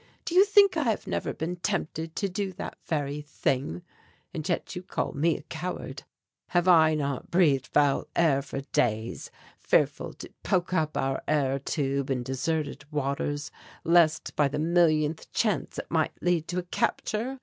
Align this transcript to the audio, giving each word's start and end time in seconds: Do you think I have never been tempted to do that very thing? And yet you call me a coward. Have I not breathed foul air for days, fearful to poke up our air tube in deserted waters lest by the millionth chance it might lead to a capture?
Do 0.25 0.33
you 0.33 0.45
think 0.45 0.75
I 0.77 0.85
have 0.85 1.05
never 1.05 1.31
been 1.31 1.57
tempted 1.57 2.15
to 2.15 2.27
do 2.27 2.53
that 2.53 2.75
very 2.87 3.21
thing? 3.21 3.83
And 4.33 4.49
yet 4.49 4.75
you 4.75 4.81
call 4.81 5.11
me 5.13 5.37
a 5.37 5.43
coward. 5.43 6.05
Have 6.47 6.67
I 6.67 6.95
not 6.95 7.29
breathed 7.29 7.67
foul 7.67 8.07
air 8.15 8.41
for 8.41 8.61
days, 8.61 9.29
fearful 9.59 10.13
to 10.13 10.33
poke 10.41 10.73
up 10.73 10.97
our 10.97 11.21
air 11.27 11.59
tube 11.59 12.09
in 12.09 12.23
deserted 12.23 12.83
waters 12.91 13.51
lest 13.83 14.35
by 14.35 14.47
the 14.47 14.57
millionth 14.57 15.31
chance 15.33 15.77
it 15.77 15.91
might 15.91 16.13
lead 16.19 16.47
to 16.47 16.57
a 16.57 16.63
capture? 16.63 17.39